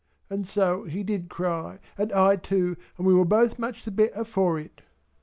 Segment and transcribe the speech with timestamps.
[0.31, 4.23] And so he did cry and I too and we were both much the better
[4.23, 4.81] for it.